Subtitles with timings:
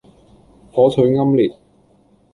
[0.71, 1.55] 火腿奄列